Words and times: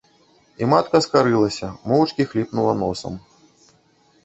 І 0.63 0.69
матка 0.71 1.01
скарылася, 1.07 1.69
моўчкі 1.93 2.27
хліпнула 2.33 2.73
носам. 2.83 3.13